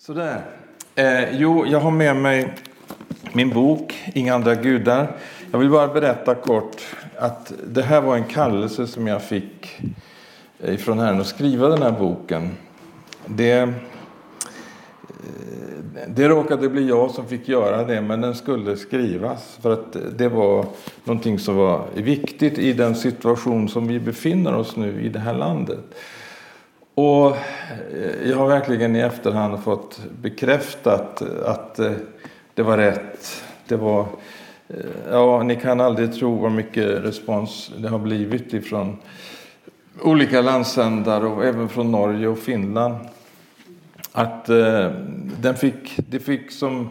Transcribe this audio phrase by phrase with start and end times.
[0.00, 0.42] Sådär.
[0.94, 2.54] Eh, jo, jag har med mig
[3.32, 5.16] min bok Inga andra gudar.
[5.50, 6.82] Jag vill bara berätta kort
[7.16, 9.80] att det här var en kallelse som jag fick
[10.60, 12.50] eh, ifrån Herren att skriva den här boken.
[13.26, 13.68] Det, eh,
[16.08, 20.28] det råkade bli jag som fick göra det, men den skulle skrivas för att det
[20.28, 20.66] var
[21.04, 25.34] någonting som var viktigt i den situation som vi befinner oss nu i det här
[25.34, 25.84] landet.
[26.98, 31.92] Och eh, jag har verkligen i efterhand fått bekräftat att eh,
[32.54, 33.44] det var rätt.
[33.68, 34.06] Det var,
[34.68, 34.76] eh,
[35.10, 38.96] ja, ni kan aldrig tro hur mycket respons det har blivit ifrån
[40.02, 42.94] olika landsändar och även från Norge och Finland.
[44.12, 44.46] Att
[45.40, 46.90] den fick, det fick som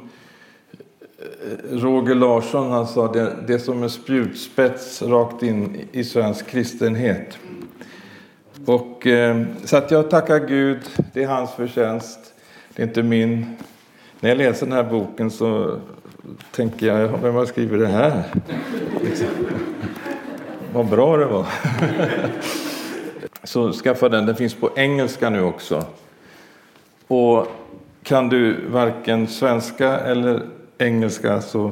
[1.71, 7.37] Roger Larsson han sa, det, det som en spjutspets rakt in i svensk kristenhet.
[8.67, 10.79] Och, eh, så att jag tackar Gud,
[11.13, 12.19] det är hans förtjänst,
[12.75, 13.55] det är inte min.
[14.19, 15.79] När jag läser den här boken så
[16.51, 18.23] tänker jag, vem har skrivit det här?
[19.03, 19.27] Liksom.
[20.73, 21.45] Vad bra det var.
[23.43, 25.85] så skaffa den, den finns på engelska nu också.
[27.07, 27.47] Och
[28.03, 30.45] kan du varken svenska eller
[30.77, 31.71] engelska så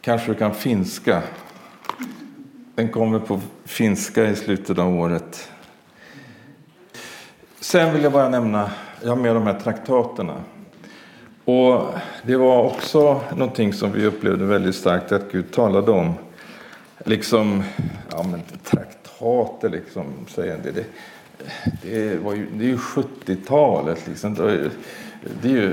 [0.00, 1.22] kanske du kan finska.
[2.74, 5.50] Den kommer på finska i slutet av året.
[7.64, 8.70] Sen vill jag bara nämna,
[9.02, 10.34] jag har med de här traktaterna.
[11.44, 11.82] Och
[12.22, 16.14] det var också någonting som vi upplevde väldigt starkt att Gud talade om.
[17.04, 17.62] Liksom,
[18.10, 20.70] ja men traktater liksom, säger det.
[20.70, 20.86] Det,
[21.82, 24.34] det, var ju, det är ju 70-talet liksom.
[25.42, 25.72] Det är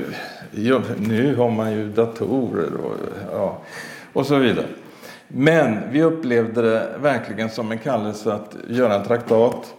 [0.51, 2.95] ju, nu har man ju datorer och,
[3.31, 3.61] ja,
[4.13, 4.67] och så vidare.
[5.27, 9.73] Men vi upplevde det verkligen som en kallelse att göra en traktat.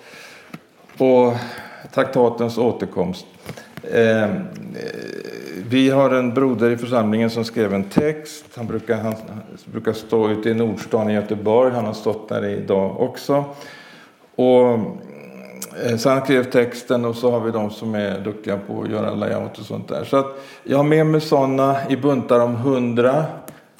[0.99, 1.37] Och
[1.95, 3.27] traktatens återkomst.
[3.83, 4.29] Eh,
[5.69, 8.45] vi har en broder i församlingen som skrev en text.
[8.55, 9.15] Han brukar, han
[9.65, 11.73] brukar stå ute i Nordstan i Göteborg.
[11.73, 13.45] Han har stått där idag också.
[14.35, 14.71] Och,
[15.85, 18.91] eh, så han skrev texten och så har vi de som är duktiga på att
[18.91, 20.05] göra layout och sånt där.
[20.05, 20.27] Så att
[20.63, 23.25] jag har med mig sådana i buntar om 100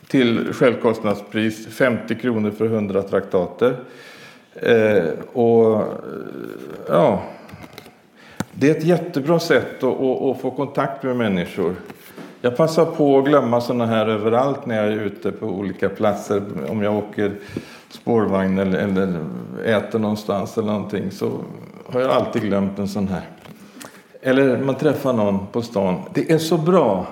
[0.09, 3.77] till självkostnadspris 50 kronor för 100 traktater.
[4.55, 5.83] Eh, och
[6.89, 7.23] ja,
[8.55, 11.75] det är ett jättebra sätt att, att, att, få kontakt med människor.
[12.41, 16.43] Jag passar på att glömma sådana här överallt när jag är ute på olika platser.
[16.69, 17.33] Om jag åker
[17.91, 19.25] spårvagn eller, eller
[19.65, 21.31] äter någonstans eller någonting så
[21.87, 23.29] har jag alltid glömt en sån här.
[24.23, 26.01] Eller man träffar någon på stan.
[26.15, 27.07] Det är så bra.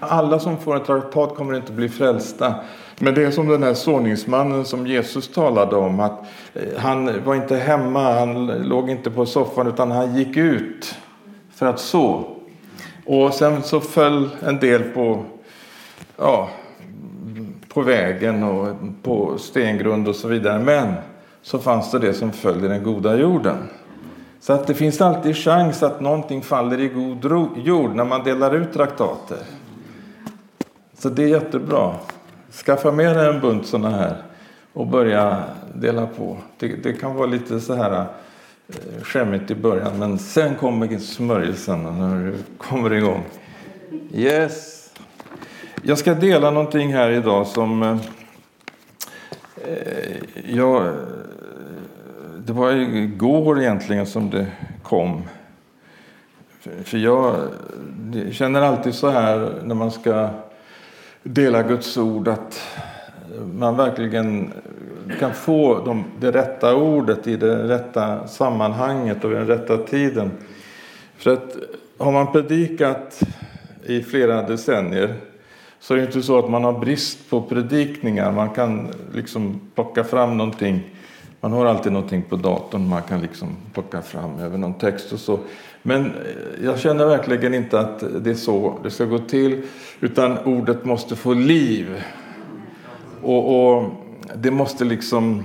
[0.00, 2.54] Alla som får en traktat kommer inte bli frälsta.
[2.98, 6.00] Men det är som den här såningsmannen som Jesus talade om.
[6.00, 6.24] att
[6.54, 10.94] eh, Han var inte hemma, han låg inte på soffan utan han gick ut
[11.54, 12.24] för att så.
[13.06, 15.24] Och sen så föll en del på,
[16.16, 16.48] ja,
[17.68, 18.68] på vägen och
[19.02, 20.58] på stengrund och så vidare.
[20.58, 20.94] Men
[21.42, 23.56] så fanns det det som föll i den goda jorden.
[24.40, 28.54] Så att det finns alltid chans att någonting faller i god jord när man delar
[28.54, 29.38] ut traktater.
[30.98, 31.94] Så det är jättebra.
[32.54, 34.16] Skaffa med dig en bunt sådana här
[34.72, 35.44] och börja
[35.74, 36.36] dela på.
[36.58, 38.06] Det, det kan vara lite så här
[38.68, 43.24] eh, skämmigt i början men sen kommer smörjelsen när du kommer igång.
[44.12, 44.90] Yes.
[45.82, 47.98] Jag ska dela någonting här idag som eh,
[50.44, 50.94] jag,
[52.38, 54.46] det var igår egentligen som det
[54.82, 55.22] kom.
[56.84, 57.36] För jag
[58.32, 60.30] känner alltid så här när man ska
[61.24, 62.60] dela Guds ord att
[63.54, 64.52] man verkligen
[65.18, 70.30] kan få de, det rätta ordet i det rätta sammanhanget och i den rätta tiden.
[71.16, 71.56] För att
[71.98, 73.20] har man predikat
[73.86, 75.14] i flera decennier
[75.80, 78.32] så är det inte så att man har brist på predikningar.
[78.32, 80.80] Man kan liksom plocka fram någonting.
[81.44, 85.18] Man har alltid någonting på datorn man kan liksom plocka fram över någon text och
[85.18, 85.38] så.
[85.82, 89.62] Men eh, jag känner verkligen inte att det är så det ska gå till.
[90.00, 92.02] Utan ordet måste få liv.
[93.22, 93.90] Och, och
[94.34, 95.44] det måste liksom...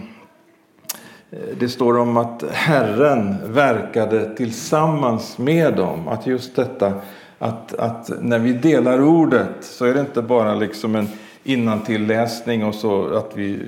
[1.32, 6.08] Eh, det står om att Herren verkade tillsammans med dem.
[6.08, 6.94] Att just detta
[7.40, 11.08] att, att när vi delar ordet så är det inte bara liksom en
[11.44, 13.60] innantilläsning och så att vi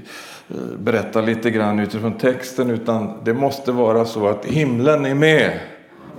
[0.77, 5.59] berätta lite grann utifrån texten utan det måste vara så att himlen är med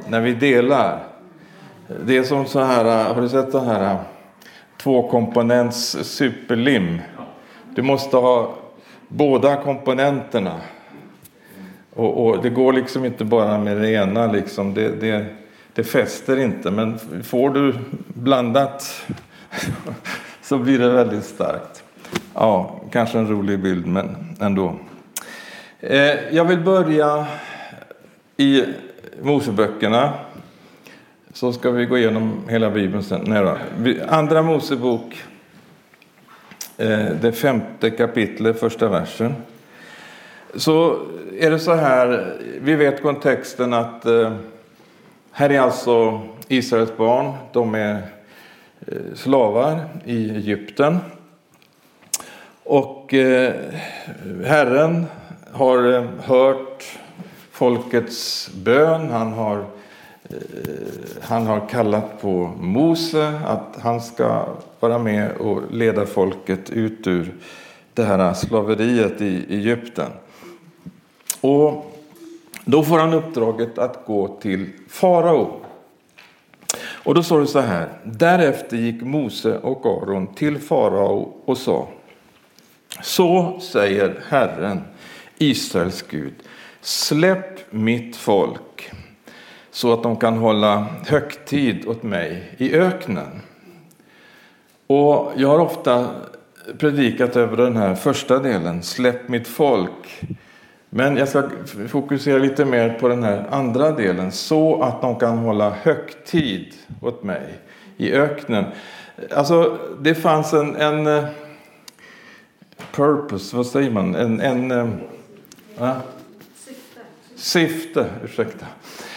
[0.08, 0.98] när vi delar.
[2.06, 3.98] Det är som så här, har du sett den här
[4.76, 6.98] tvåkomponents superlim?
[7.74, 8.54] Du måste ha
[9.08, 10.60] båda komponenterna.
[11.94, 14.32] Och, och, det går liksom inte bara med det ena.
[14.32, 14.74] Liksom.
[14.74, 15.26] Det, det,
[15.74, 17.74] det fäster inte, men får du
[18.06, 19.04] blandat
[20.42, 21.81] så blir det väldigt starkt.
[22.34, 24.74] Ja, kanske en rolig bild, men ändå.
[25.80, 27.26] Eh, jag vill börja
[28.36, 28.64] i
[29.22, 30.12] Moseböckerna.
[31.32, 33.20] Så ska vi gå igenom hela Bibeln sen.
[33.26, 34.00] Nej.
[34.08, 35.22] Andra Mosebok,
[36.76, 39.34] eh, det femte kapitlet, första versen.
[40.54, 40.98] Så
[41.38, 44.32] är det så här, vi vet kontexten att eh,
[45.32, 48.02] här är alltså Israels barn, de är
[48.86, 50.98] eh, slavar i Egypten.
[52.72, 53.54] Och eh,
[54.44, 55.06] Herren
[55.52, 56.98] har eh, hört
[57.50, 59.10] folkets bön.
[59.10, 59.64] Han har,
[60.24, 60.36] eh,
[61.20, 64.46] han har kallat på Mose att han ska
[64.80, 67.34] vara med och leda folket ut ur
[67.94, 70.10] det här slaveriet i Egypten.
[71.40, 71.92] Och
[72.64, 75.60] då får han uppdraget att gå till farao.
[77.04, 77.88] Och då står det så här.
[78.04, 81.88] Därefter gick Mose och Aron till farao och sa
[83.00, 84.80] så säger Herren
[85.38, 86.34] Israels Gud.
[86.80, 88.90] Släpp mitt folk
[89.70, 93.40] så att de kan hålla högtid åt mig i öknen.
[94.86, 96.08] Och jag har ofta
[96.78, 100.22] predikat över den här första delen, släpp mitt folk.
[100.90, 101.42] Men jag ska
[101.88, 107.22] fokusera lite mer på den här andra delen, så att de kan hålla högtid åt
[107.22, 107.42] mig
[107.96, 108.64] i öknen.
[109.30, 111.26] Alltså, det fanns en, en
[112.92, 114.14] purpose, vad säger man?
[114.14, 115.96] En, en eh, äh,
[116.56, 117.00] Syfte.
[117.36, 118.66] Syfte, ursäkta.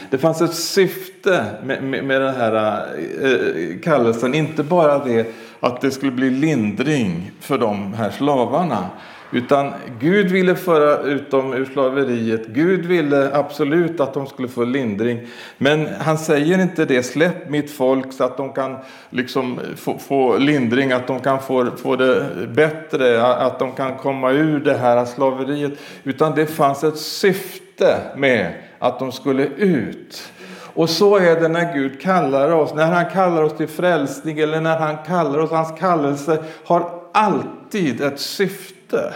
[0.09, 2.85] Det fanns ett syfte med, med, med den här
[3.23, 4.33] äh, kallelsen.
[4.33, 8.89] Inte bara det att det skulle bli lindring för de här slavarna.
[9.35, 12.47] Utan Gud ville föra ut dem ur slaveriet.
[12.47, 15.19] Gud ville absolut att de skulle få lindring.
[15.57, 18.77] Men han säger inte det, släpp mitt folk så att de kan
[19.09, 24.31] liksom få, få lindring, att de kan få, få det bättre, att de kan komma
[24.31, 25.73] ur det här slaveriet.
[26.03, 30.31] Utan det fanns ett syfte med att de skulle ut.
[30.73, 34.61] Och så är det när Gud kallar oss, när han kallar oss till frälsning eller
[34.61, 39.13] när han kallar oss, hans kallelse har alltid ett syfte syfte.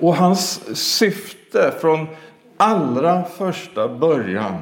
[0.00, 2.06] Och hans syfte från
[2.56, 4.54] allra första början,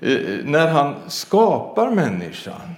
[0.00, 2.74] eh, när han skapar människan,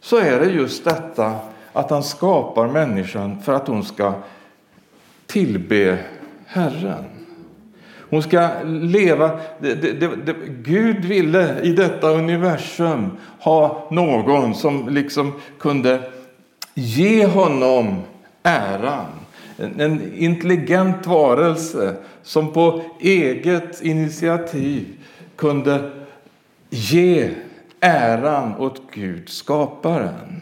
[0.00, 1.36] så är det just detta
[1.72, 4.12] att han skapar människan för att hon ska
[5.26, 5.98] tillbe
[6.46, 7.04] Herren.
[8.10, 9.30] Hon ska leva.
[9.60, 16.02] Det, det, det, Gud ville i detta universum ha någon som liksom kunde
[16.74, 18.02] ge honom
[18.42, 19.23] äran
[19.56, 24.86] en intelligent varelse som på eget initiativ
[25.36, 25.90] kunde
[26.70, 27.30] ge
[27.80, 30.40] äran åt Gud, skaparen.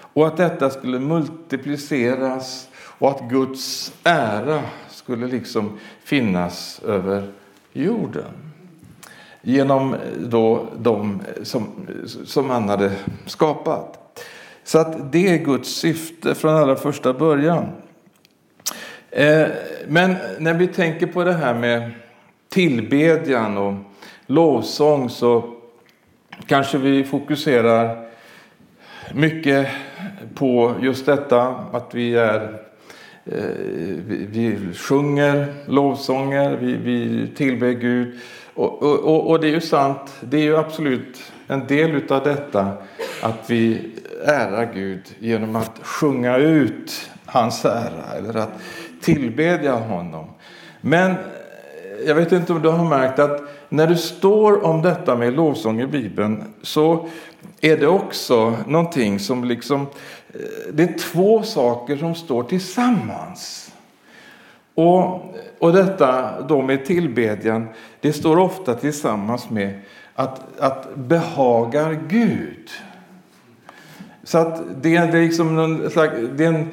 [0.00, 7.32] Och att detta skulle multipliceras och att Guds ära skulle liksom finnas över
[7.72, 8.52] jorden.
[9.42, 11.66] Genom då de som,
[12.06, 12.92] som han hade
[13.26, 14.24] skapat.
[14.64, 17.66] Så att det är Guds syfte från allra första början.
[19.10, 19.46] Eh,
[19.86, 21.90] men när vi tänker på det här med
[22.48, 23.74] tillbedjan och
[24.26, 25.54] lovsång så
[26.46, 28.08] kanske vi fokuserar
[29.14, 29.68] mycket
[30.34, 31.42] på just detta
[31.72, 32.62] att vi är
[33.24, 33.42] eh,
[34.28, 38.18] vi, sjunger lovsånger, vi, vi tillber Gud.
[38.54, 42.72] Och, och, och, det är ju sant, det är ju absolut en del av detta
[43.22, 43.90] att vi
[44.24, 48.60] ärar Gud genom att sjunga ut hans ära eller att
[49.00, 50.26] tillbedja honom.
[50.80, 51.16] Men eh,
[52.06, 55.80] jag vet inte om du har märkt att när du står om detta med lovsång
[55.80, 57.08] i Bibeln så
[57.60, 63.72] är det också någonting som liksom, eh, det är två saker som står tillsammans.
[64.74, 67.68] Och, och detta då med tillbedjan,
[68.00, 69.80] det står ofta tillsammans med
[70.14, 72.70] att, att behagar Gud.
[74.28, 76.68] Så att det, är liksom en, slags, det är en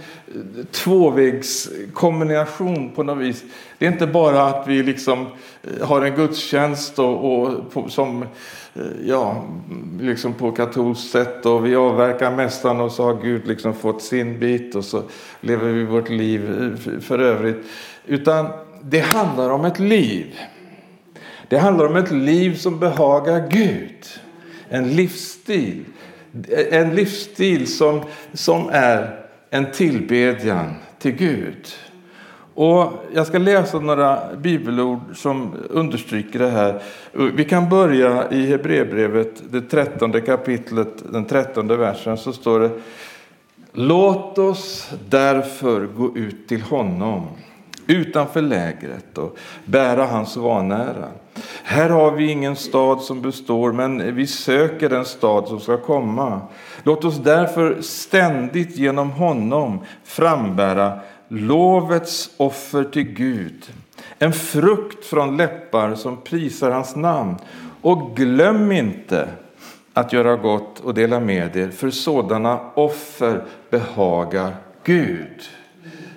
[0.71, 3.43] tvåvägskombination på något vis.
[3.77, 5.27] Det är inte bara att vi liksom
[5.63, 8.27] eh, har en gudstjänst och, och på, som eh,
[9.05, 9.43] ja,
[9.99, 14.39] liksom på katolskt sätt och vi avverkar mässan och så har Gud liksom fått sin
[14.39, 15.03] bit och så
[15.41, 16.69] lever vi vårt liv eh,
[16.99, 17.65] för övrigt.
[18.05, 18.47] Utan
[18.81, 20.35] det handlar om ett liv.
[21.47, 24.05] Det handlar om ett liv som behagar Gud.
[24.69, 25.85] En livsstil
[26.71, 28.01] en livsstil som,
[28.33, 31.67] som är en tillbedjan till Gud.
[32.55, 36.81] Och jag ska läsa några bibelord som understryker det här.
[37.11, 42.69] Vi kan börja i Hebreerbrevet, det trettonde kapitlet, den trettonde versen, så står det
[43.73, 47.27] Låt oss därför gå ut till honom
[47.87, 51.09] utanför lägret och bära hans vanära.
[51.63, 56.41] Här har vi ingen stad som består, men vi söker den stad som ska komma.
[56.83, 63.73] Låt oss därför ständigt genom honom frambära lovets offer till Gud,
[64.19, 67.35] en frukt från läppar som prisar hans namn.
[67.81, 69.27] Och glöm inte
[69.93, 75.41] att göra gott och dela med er, för sådana offer behagar Gud.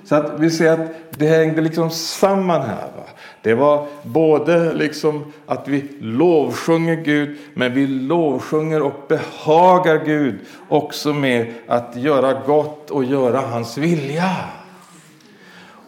[0.04, 2.98] Så att vi ser att det hängde liksom samman här.
[3.49, 10.38] Det var både liksom att vi lovsjunger Gud, men vi lovsjunger och behagar Gud
[10.69, 14.31] också med att göra gott och göra hans vilja.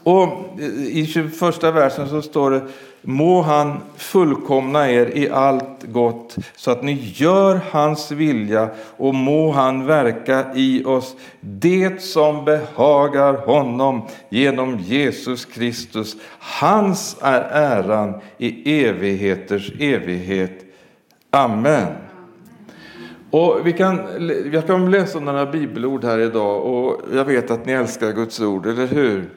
[0.02, 0.29] Och
[0.88, 2.62] i 21 versen så står det
[3.02, 5.29] Må han fullkomna er i
[5.80, 12.02] allt gott så att ni gör hans vilja och må han verka i oss det
[12.02, 16.16] som behagar honom genom Jesus Kristus.
[16.38, 20.64] Hans är äran i evigheters evighet.
[21.30, 21.92] Amen.
[23.30, 24.00] Och vi kan,
[24.52, 28.66] jag kan läsa några bibelord här idag och jag vet att ni älskar Guds ord,
[28.66, 29.30] eller hur?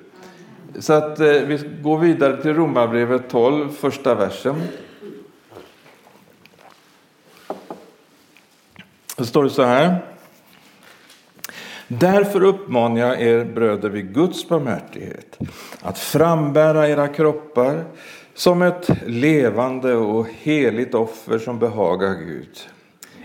[0.80, 4.56] Så att eh, vi går vidare till Romarbrevet 12, första versen.
[9.16, 10.06] Då står det så här.
[11.88, 15.38] Därför uppmanar jag er bröder vid Guds barmhärtighet
[15.82, 17.84] att frambära era kroppar
[18.34, 22.60] som ett levande och heligt offer som behagar Gud,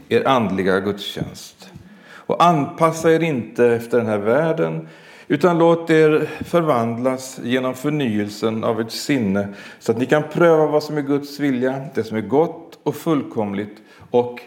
[0.09, 1.71] er andliga gudstjänst.
[2.11, 4.89] Och anpassa er inte efter den här världen
[5.29, 10.83] utan låt er förvandlas genom förnyelsen av ert sinne så att ni kan pröva vad
[10.83, 13.77] som är Guds vilja, det som är gott och fullkomligt
[14.11, 14.41] och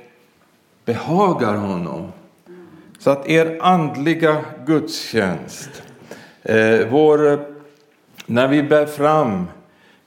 [0.86, 2.12] behagar honom.
[3.00, 5.84] Så att er andliga gudstjänst,
[6.44, 7.40] eh, vår,
[8.26, 9.46] när vi bär fram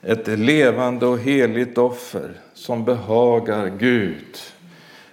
[0.02, 4.38] ett levande och heligt offer som behagar Gud.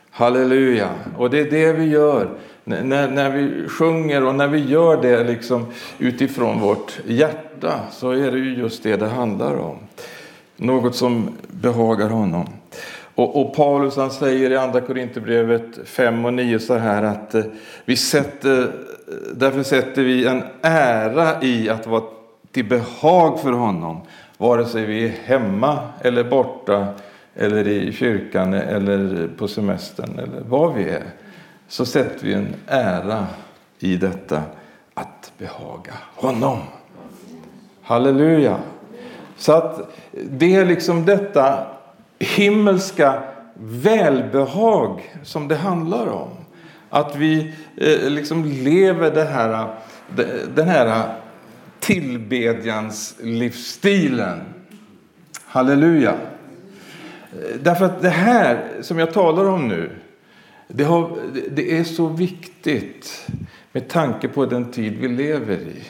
[0.10, 0.90] Halleluja!
[1.18, 5.24] Och det är det vi gör när, när vi sjunger och när vi gör det
[5.24, 5.66] liksom
[5.98, 9.78] utifrån vårt hjärta så är det ju just det det handlar om.
[10.58, 12.48] Något som behagar honom.
[13.22, 17.44] Och, och Paulus han säger i Andra Korinthierbrevet 5 och 9 så här att eh,
[17.86, 18.68] vi sätter, eh,
[19.34, 22.04] därför sätter vi en ära i att vara
[22.52, 24.02] till behag för honom
[24.38, 26.88] vare sig vi är hemma eller borta
[27.36, 31.04] eller i kyrkan eller på semestern eller var vi är
[31.68, 33.28] så sätter vi en ära
[33.80, 34.44] i detta
[34.94, 36.58] att behaga honom.
[37.82, 38.58] Halleluja!
[39.38, 41.68] Så att det är liksom detta
[42.22, 43.24] himmelska
[43.56, 46.30] välbehag som det handlar om.
[46.90, 49.76] Att vi eh, liksom lever det här,
[50.56, 51.14] den här
[51.80, 54.42] tillbedjans livsstilen.
[55.46, 56.12] Halleluja!
[56.12, 59.92] Eh, därför att det här som jag talar om nu
[60.68, 61.18] det, har,
[61.52, 63.28] det är så viktigt
[63.72, 65.84] med tanke på den tid vi lever i.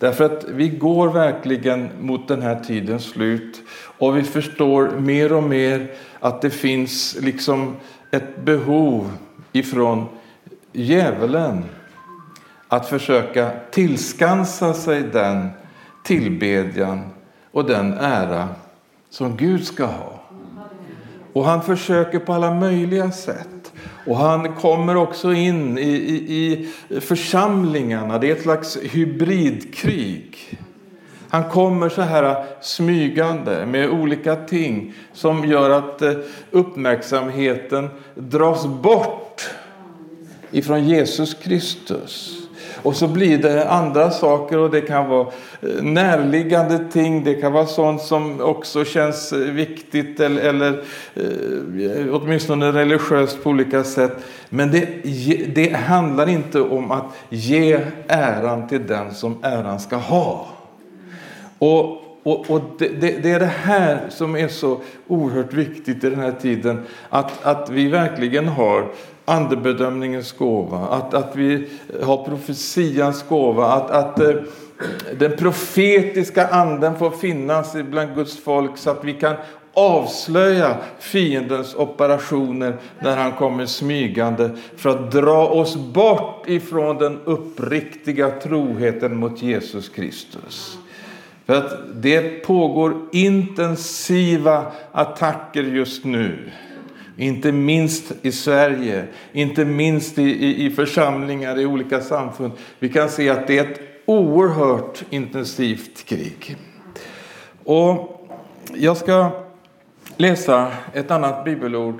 [0.00, 3.62] Därför att vi går verkligen mot den här tidens slut
[3.98, 5.90] och vi förstår mer och mer
[6.20, 7.76] att det finns liksom
[8.10, 9.12] ett behov
[9.52, 10.06] ifrån
[10.72, 11.64] djävulen
[12.68, 15.48] att försöka tillskansa sig den
[16.04, 17.00] tillbedjan
[17.52, 18.48] och den ära
[19.10, 20.20] som Gud ska ha.
[21.32, 23.49] Och han försöker på alla möjliga sätt.
[24.06, 28.18] Och han kommer också in i, i, i församlingarna.
[28.18, 30.58] Det är ett slags hybridkrig.
[31.28, 36.12] Han kommer så här smygande med olika ting som gör att eh,
[36.50, 39.50] uppmärksamheten dras bort
[40.50, 42.39] ifrån Jesus Kristus.
[42.82, 45.26] Och så blir det andra saker och det kan vara
[45.62, 47.24] eh, närliggande ting.
[47.24, 50.84] Det kan vara sånt som också känns eh, viktigt eller, eller
[51.14, 54.16] eh, åtminstone religiöst på olika sätt.
[54.48, 54.86] Men det,
[55.54, 60.46] det handlar inte om att ge äran till den som äran ska ha.
[61.58, 66.10] Och och, och det, det, det, är det här som är så oerhört viktigt i
[66.10, 66.86] den här tiden.
[67.08, 68.88] Att, att vi verkligen har
[69.24, 71.68] andebedömningens gåva, att, att vi
[72.02, 74.34] har profetians gåva, att, att eh,
[75.18, 79.36] den profetiska anden får finnas bland Guds folk så att vi kan
[79.74, 88.30] avslöja fiendens operationer när han kommer smygande för att dra oss bort ifrån den uppriktiga
[88.30, 90.78] troheten mot Jesus Kristus.
[91.46, 96.50] För att det pågår intensiva attacker just nu.
[97.16, 102.52] Inte minst i Sverige, inte minst i, i, i församlingar i olika samfund.
[102.78, 106.56] Vi kan se att det är ett oerhört intensivt krig.
[107.64, 108.26] Och
[108.74, 109.30] jag ska
[110.16, 111.94] läsa ett annat bibelord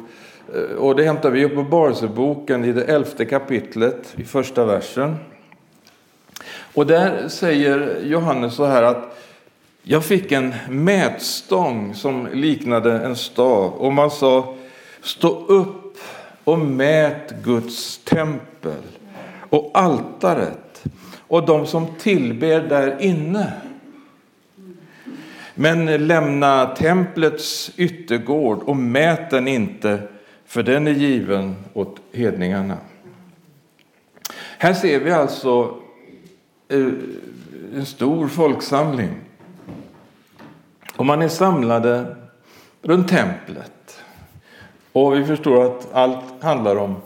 [0.55, 5.17] eh, och det hämtar vi i Uppenbarelseboken i det elfte kapitlet i första versen.
[6.75, 9.17] Och där säger Johannes så här att
[9.83, 14.55] jag fick en mätstång som liknade en stav och man sa
[15.03, 15.97] stå upp
[16.45, 18.83] och mät Guds tempel
[19.51, 20.85] och altaret
[21.19, 23.53] och de som tillber där inne.
[25.55, 30.09] Men lämna templets yttergård och mät den inte,
[30.47, 32.77] för den är given åt hedningarna.
[34.59, 35.77] Här ser vi alltså
[36.69, 36.87] eh,
[37.75, 39.11] en stor folksamling.
[40.97, 42.17] Och man är samlade
[42.83, 43.73] runt templet.
[44.93, 46.97] Och vi förstår att allt handlar om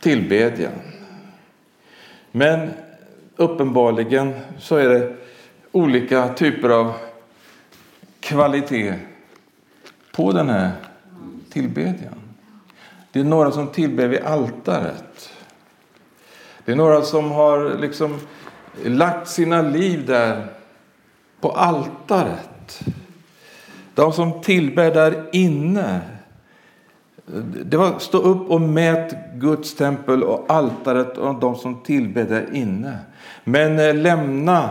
[0.00, 0.72] tillbedjan.
[2.32, 2.70] Men
[3.36, 5.16] uppenbarligen så är det
[5.72, 6.92] olika typer av
[8.20, 8.94] kvalitet
[10.12, 10.70] på den här
[11.50, 12.14] tillbedjan.
[13.12, 15.32] Det är några som tillber vid altaret.
[16.64, 18.20] Det är några som har liksom
[18.84, 20.46] lagt sina liv där
[21.40, 22.82] på altaret.
[23.94, 26.00] De som tillber där inne.
[27.64, 32.54] Det var stå upp och mät Guds tempel och altaret och de som tillber där
[32.54, 32.98] inne.
[33.44, 34.70] Men eh, lämna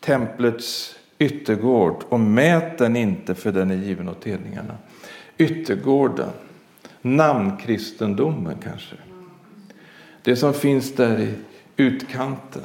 [0.00, 4.74] templets yttergård och mät den inte för den är given åt hedningarna.
[5.38, 6.30] Yttergården,
[7.02, 8.96] namnkristendomen kanske.
[10.22, 11.34] Det som finns där i
[11.76, 12.62] utkanten.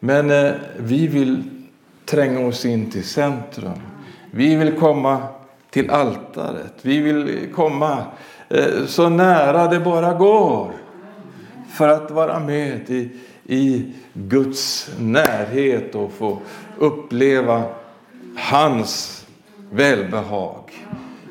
[0.00, 1.42] Men eh, vi vill
[2.04, 3.80] tränga oss in till centrum.
[4.30, 5.22] Vi vill komma
[5.70, 6.74] till altaret.
[6.82, 8.04] Vi vill komma
[8.54, 10.72] Eh, så nära det bara går
[11.70, 13.10] för att vara med i,
[13.44, 16.38] i Guds närhet och få
[16.78, 17.62] uppleva
[18.36, 19.26] hans
[19.70, 20.86] välbehag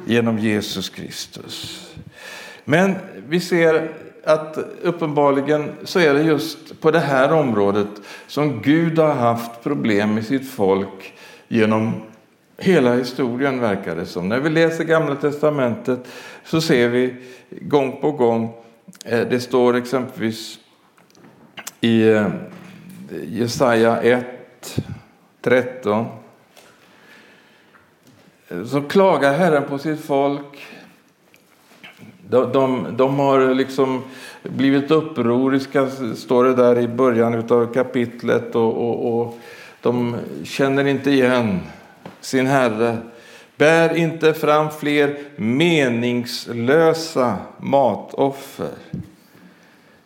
[0.06, 1.90] genom Jesus Kristus.
[2.66, 2.96] Men
[3.28, 3.92] vi ser
[4.24, 7.90] att uppenbarligen så är det just på det här området
[8.28, 11.14] som Gud har haft problem med sitt folk
[11.48, 11.94] genom
[12.58, 14.30] hela historien verkar det som.
[14.30, 16.08] När vi läser Gamla Testamentet
[16.44, 17.16] så ser vi
[17.50, 18.54] gång på gång,
[19.06, 20.60] eh, det står exempelvis
[21.82, 22.28] i eh,
[23.28, 24.26] Jesaja 1,
[25.42, 26.06] 13.
[28.48, 30.66] Eh, så klagar Herren på sitt folk.
[32.30, 34.04] De, de, de har liksom
[34.44, 38.56] blivit upproriska, står det där i början av kapitlet.
[38.56, 39.38] Och, och, och
[39.82, 41.60] de känner inte igen
[42.26, 42.98] sin Herre.
[43.58, 48.74] Bär inte fram fler meningslösa matoffer.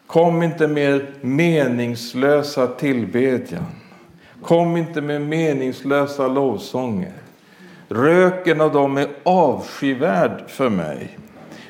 [0.08, 3.66] Kom inte med meningslösa tillbedjan.
[4.42, 7.14] Kom inte med meningslösa lovsånger.
[7.90, 11.18] Röken av dem är avskyvärd för mig.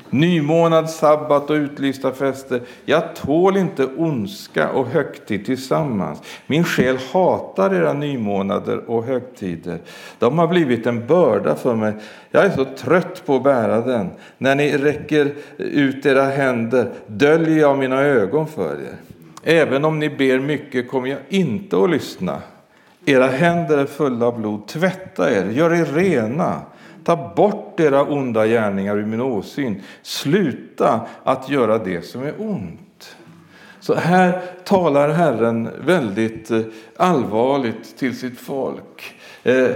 [0.09, 2.61] Nymånad, sabbat och utlysta fester.
[2.85, 6.21] Jag tål inte ondska och högtid tillsammans.
[6.47, 9.79] Min själ hatar era nymånader och högtider.
[10.19, 11.93] De har blivit en börda för mig.
[12.31, 14.09] Jag är så trött på att bära den.
[14.37, 18.95] När ni räcker ut era händer döljer jag mina ögon för er.
[19.43, 22.41] Även om ni ber mycket kommer jag inte att lyssna.
[23.05, 24.67] Era händer är fulla av blod.
[24.67, 26.61] Tvätta er, gör er rena.
[27.07, 29.81] Ta bort era onda gärningar ur min åsyn.
[30.01, 33.15] Sluta att göra det som är ont.
[33.79, 36.61] Så här talar Herren väldigt eh,
[36.97, 39.15] allvarligt till sitt folk.
[39.43, 39.71] Eh, eh,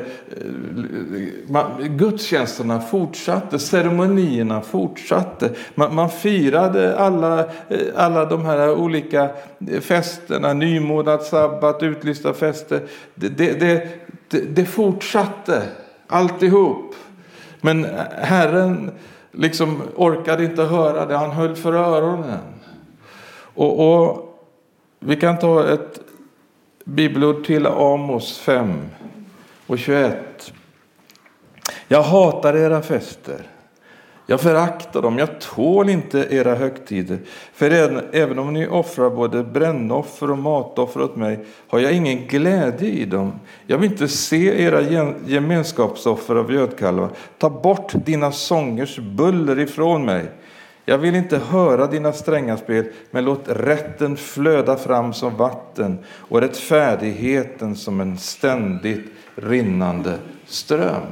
[1.79, 5.49] gudstjänsterna fortsatte, ceremonierna fortsatte.
[5.75, 7.45] Man, man firade alla,
[7.95, 9.29] alla de här olika
[9.81, 12.81] festerna, nymånad, sabbat, utlysta fester.
[13.15, 15.63] Det, det, det, det fortsatte
[16.07, 16.95] alltihop.
[17.61, 17.85] Men
[18.17, 18.91] Herren
[19.31, 22.39] liksom orkade inte höra det, han höll för öronen.
[23.53, 24.27] Och, och
[24.99, 25.99] vi kan ta ett
[26.83, 28.89] bibelord till Amos 5
[29.67, 30.53] och 21.
[31.87, 33.47] Jag hatar era fester.
[34.31, 37.19] Jag föraktar dem, jag tål inte era högtider.
[37.53, 37.71] För
[38.15, 43.05] även om ni offrar både brännoffer och matoffer åt mig har jag ingen glädje i
[43.05, 43.39] dem.
[43.67, 44.81] Jag vill inte se era
[45.25, 47.09] gemenskapsoffer av gödkalvar.
[47.37, 50.25] Ta bort dina sångers buller ifrån mig.
[50.85, 56.41] Jag vill inte höra dina stränga spel, men låt rätten flöda fram som vatten och
[56.41, 61.03] rättfärdigheten som en ständigt rinnande ström.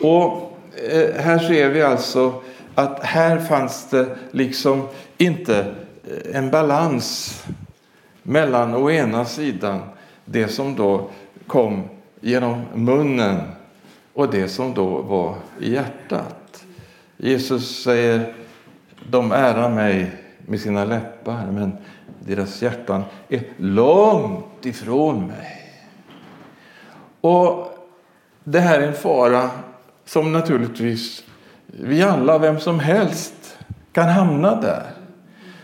[0.00, 2.42] Och Eh, här ser vi alltså
[2.74, 5.74] att här fanns det liksom inte
[6.10, 7.42] eh, en balans
[8.22, 9.80] mellan å ena sidan
[10.24, 11.10] det som då
[11.46, 11.82] kom
[12.20, 13.40] genom munnen
[14.12, 16.64] och det som då var i hjärtat.
[17.16, 18.34] Jesus säger
[19.10, 21.76] de ärar mig med sina läppar, men
[22.20, 25.72] deras hjärtan är långt ifrån mig.
[27.20, 27.78] Och
[28.44, 29.50] det här är en fara
[30.04, 31.24] som naturligtvis
[31.66, 33.58] vi alla, vem som helst,
[33.92, 34.82] kan hamna där.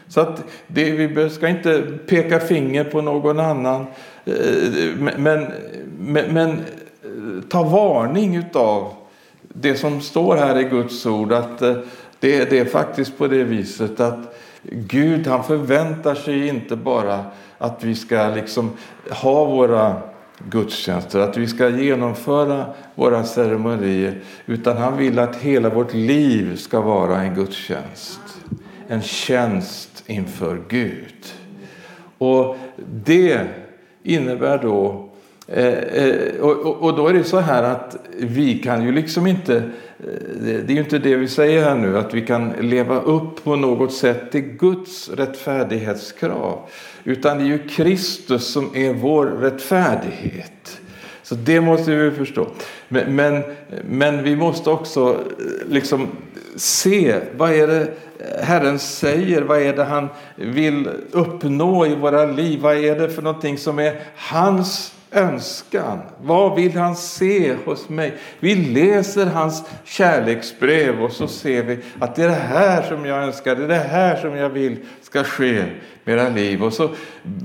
[0.08, 3.86] Så att det, vi ska inte peka finger på någon annan,
[4.24, 4.34] eh,
[4.98, 5.46] men,
[5.98, 8.92] men, men eh, ta varning av
[9.42, 11.32] det som står här i Guds ord.
[11.32, 11.76] att eh,
[12.20, 17.24] det, det är faktiskt på det viset att Gud han förväntar sig inte bara
[17.58, 18.70] att vi ska liksom
[19.10, 19.96] ha våra
[20.50, 26.80] gudstjänster, att vi ska genomföra våra ceremonier, utan han vill att hela vårt liv ska
[26.80, 28.20] vara en gudstjänst.
[28.88, 31.26] En tjänst inför Gud.
[32.18, 32.56] Och
[33.04, 33.46] det
[34.02, 35.10] innebär då
[35.46, 39.62] eh, eh, och, då är det så här att vi kan ju liksom inte,
[40.40, 43.44] det, det är ju inte det vi säger här nu, att vi kan leva upp
[43.44, 46.58] på något sätt till Guds rättfärdighetskrav.
[47.04, 50.80] Utan det är ju Kristus som är vår rättfärdighet.
[51.22, 52.46] Så det måste vi förstå.
[52.88, 53.42] Men, men,
[53.88, 56.08] men, vi måste också eh, liksom
[56.56, 57.88] se vad är det
[58.42, 63.22] Herren säger, vad är det han vill uppnå i våra liv, vad är det för
[63.22, 65.98] någonting som är hans önskan?
[66.22, 68.14] Vad vill han se hos mig?
[68.40, 73.22] Vi läser hans kärleksbrev och så ser vi att det är det här som jag
[73.22, 75.64] önskar, det är det här som jag vill ska ske
[76.04, 76.64] med era liv.
[76.64, 76.88] Och så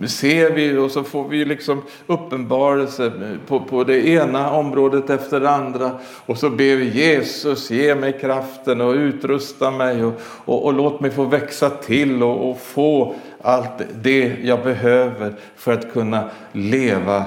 [0.08, 3.12] ser vi och så får vi liksom uppenbarelse
[3.48, 5.92] på, på det ena området efter det andra.
[6.26, 11.00] Och så ber vi Jesus ge mig kraften och utrusta mig och, och, och låt
[11.00, 17.26] mig få växa till och, och få allt det jag behöver för att kunna leva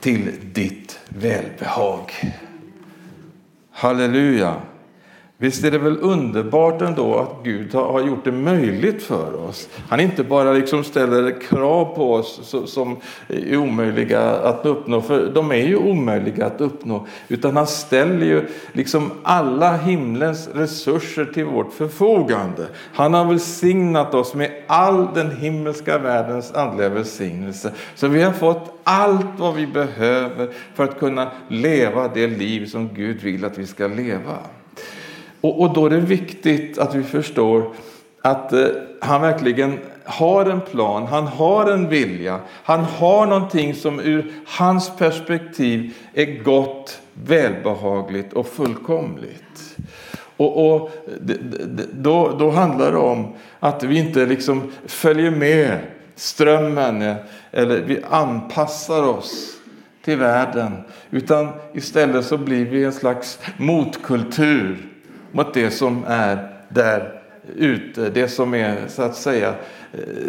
[0.00, 2.12] till ditt välbehag.
[3.70, 4.62] Halleluja!
[5.38, 9.68] Visst är det väl underbart ändå att Gud har gjort det möjligt för oss.
[9.88, 12.96] Han inte bara liksom ställer krav på oss som
[13.28, 18.48] är omöjliga att uppnå, för de är ju omöjliga att uppnå, utan han ställer ju
[18.72, 22.66] liksom alla himlens resurser till vårt förfogande.
[22.94, 27.72] Han har välsignat oss med all den himmelska världens andliga välsignelse.
[27.94, 32.94] Så vi har fått allt vad vi behöver för att kunna leva det liv som
[32.94, 34.38] Gud vill att vi ska leva.
[35.46, 37.72] Och, och då är det viktigt att vi förstår
[38.22, 38.66] att eh,
[39.00, 44.96] han verkligen har en plan, han har en vilja, han har någonting som ur hans
[44.96, 49.76] perspektiv är gott, välbehagligt och fullkomligt.
[50.36, 50.90] Och, och
[51.92, 55.78] då, då handlar det om att vi inte liksom följer med
[56.14, 57.16] strömmen eh,
[57.52, 59.52] eller vi anpassar oss
[60.04, 60.72] till världen
[61.10, 64.92] utan istället så blir vi en slags motkultur
[65.36, 67.20] mot det som är där
[67.56, 69.54] ute, det som är så att säga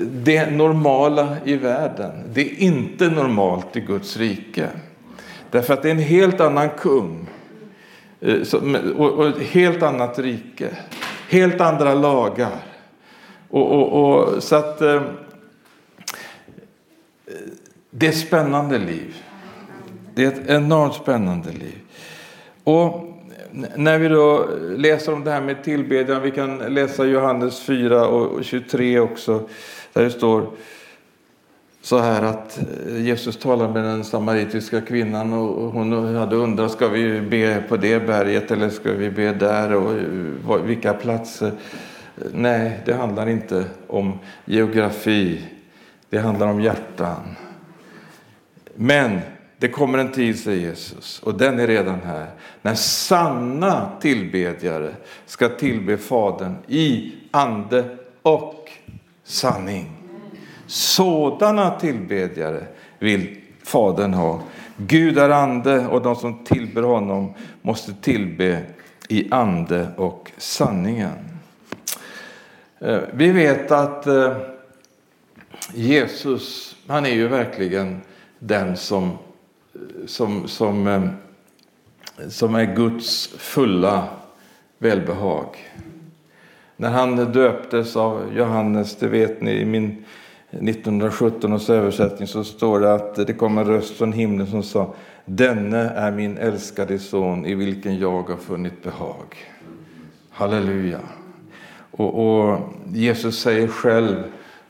[0.04, 2.12] det normala i världen.
[2.34, 4.68] Det är inte normalt i Guds rike.
[5.52, 7.28] Därför att det är en helt annan kung
[8.22, 8.54] eh,
[8.98, 10.70] och ett helt annat rike,
[11.30, 12.60] helt andra lagar.
[13.50, 15.02] Och, och, och så att eh,
[17.92, 19.16] det är ett spännande liv.
[20.14, 21.80] Det är ett enormt spännande liv.
[22.64, 23.07] Och
[23.76, 28.44] när vi då läser om det här med tillbedjan, vi kan läsa Johannes 4 och
[28.44, 29.50] 23 också,
[29.94, 30.50] där det står
[31.82, 36.88] så här att eh, Jesus talar med den samaritiska kvinnan och hon hade undrat, ska
[36.88, 39.92] vi be på det berget eller ska vi be där och
[40.56, 41.52] eh, vilka platser?
[42.34, 45.42] Nej, det handlar inte om geografi,
[46.10, 47.36] det handlar om hjärtan.
[48.76, 49.20] Men
[49.60, 52.28] det kommer en tid, säger Jesus, och den är redan här,
[52.62, 58.70] när sanna tillbedjare ska tillbe Fadern i ande och
[59.24, 59.92] sanning.
[60.68, 62.66] Sådana tillbedjare
[63.00, 64.42] vill Fadern ha.
[64.78, 68.62] Gud är ande och de som tillber honom måste tillbe
[69.10, 71.14] i ande och sanningen.
[72.80, 74.38] Eh, vi vet att eh,
[75.74, 78.02] Jesus, han är ju verkligen
[78.40, 79.18] den som
[80.06, 84.08] som, som, eh, som är Guds fulla
[84.78, 85.46] välbehag.
[86.78, 90.06] När han döptes av Johannes, det vet ni, i min
[90.52, 94.94] 1917 års översättning så står det att det kom en röst från himlen som sa
[95.26, 99.36] Denne är min älskade son i vilken jag har funnit behag.
[100.30, 101.00] Halleluja.
[101.92, 102.60] Och, och
[102.94, 104.24] Jesus säger själv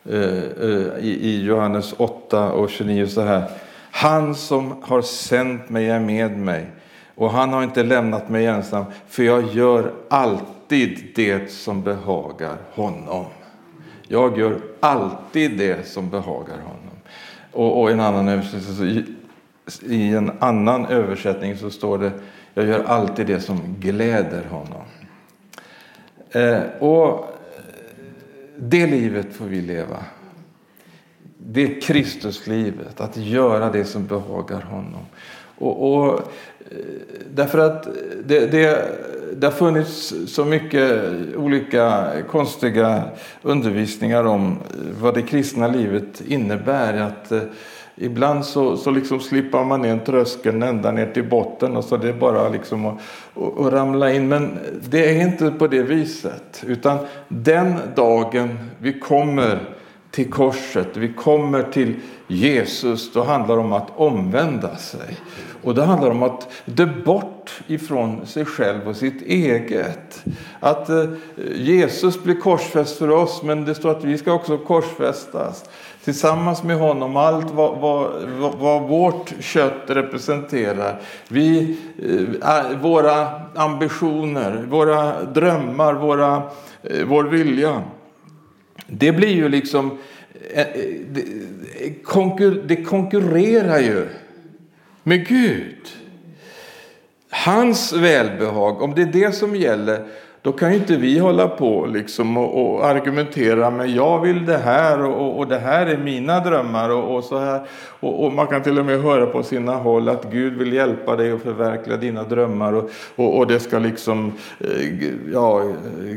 [0.06, 3.44] eh, eh, i, i Johannes 8 och 29 så här.
[3.92, 6.66] Han som har sänt mig är med mig
[7.16, 13.26] och han har inte lämnat mig ensam för jag gör alltid det som behagar honom.
[14.08, 16.96] Jag gör alltid det som behagar honom.
[17.52, 19.16] Och, och en annan översättning,
[19.82, 22.12] I en annan översättning så står det
[22.54, 24.84] Jag gör alltid det som gläder honom.
[26.32, 27.38] Eh, och
[28.58, 29.98] det livet får vi leva.
[31.50, 35.06] Det är Kristuslivet, att göra det som behagar honom.
[35.58, 36.14] Och, och
[36.72, 36.78] eh,
[37.30, 37.88] därför att
[38.26, 38.90] det, det,
[39.36, 41.02] det har funnits så mycket
[41.36, 43.04] olika konstiga
[43.42, 47.02] undervisningar om eh, vad det kristna livet innebär.
[47.02, 47.42] Att eh,
[47.96, 52.10] Ibland så, så liksom slipper man ner tröskeln ända ner till botten och så det
[52.10, 52.98] är bara liksom att,
[53.36, 54.28] att, att ramla in.
[54.28, 56.64] Men det är inte på det viset.
[56.68, 59.77] Utan den dagen vi kommer
[60.18, 61.96] till korset, vi kommer till
[62.28, 65.18] Jesus, då handlar det om att omvända sig.
[65.64, 70.24] Och det handlar om att dö bort ifrån sig själv och sitt eget.
[70.60, 71.06] Att eh,
[71.56, 75.70] Jesus blir korsfäst för oss, men det står att vi ska också korsfästas
[76.04, 78.10] tillsammans med honom allt vad, vad,
[78.60, 81.02] vad vårt kött representerar.
[81.28, 81.78] Vi,
[82.42, 86.36] eh, våra ambitioner, våra drömmar, våra,
[86.84, 87.84] eh, vår vilja.
[88.88, 89.98] Det blir ju liksom,
[90.54, 92.06] eh, eh,
[92.68, 94.08] det konkurrerar ju
[95.04, 95.88] med Gud.
[97.30, 100.08] Hans välbehag, om det är det som gäller,
[100.48, 104.58] då kan ju inte vi hålla på liksom och, och argumentera med jag vill det
[104.58, 107.62] här och, och det här är mina drömmar och, och så här.
[108.00, 111.16] Och, och, man kan till och med höra på sina håll att Gud vill hjälpa
[111.16, 115.64] dig att förverkliga dina drömmar och, och, det ska liksom, eh, ja,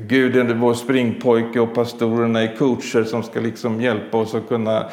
[0.06, 4.84] Gud är vår springpojke och pastorerna är coacher som ska liksom hjälpa oss att kunna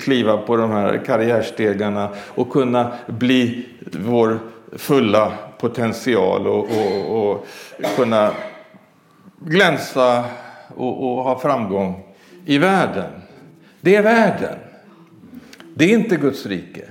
[0.00, 4.38] kliva på de här karriärstegarna och kunna bli vår
[4.72, 7.46] fulla potential och, och, och
[7.96, 8.30] kunna
[9.38, 10.24] glänsa
[10.76, 12.02] och, och ha framgång
[12.44, 13.10] i världen.
[13.80, 14.58] Det är världen.
[15.74, 16.84] Det är inte Guds rike.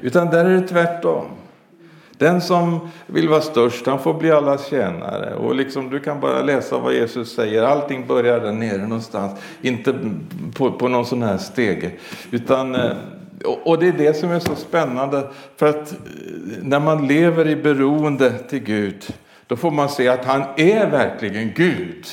[0.00, 1.24] Utan där är det tvärtom.
[2.18, 5.34] Den som vill vara störst, han får bli allas tjänare.
[5.34, 7.62] Och liksom, du kan bara läsa vad Jesus säger.
[7.62, 9.40] Allting börjar där nere någonstans.
[9.62, 9.94] Inte
[10.54, 11.90] på, på någon sån här stege.
[12.30, 12.96] Utan, eh,
[13.64, 15.28] och det är det som är så spännande.
[15.56, 15.98] För att eh,
[16.62, 19.14] när man lever i beroende till Gud
[19.50, 22.06] då får man se att han är verkligen Gud.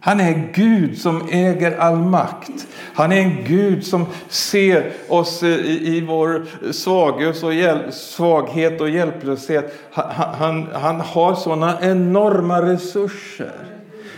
[0.00, 2.66] Han är Gud som äger all makt.
[2.94, 9.74] Han är en Gud som ser oss i, i vår svaghet och, svaghet och hjälplöshet.
[9.90, 13.52] Han, han, han har sådana enorma resurser.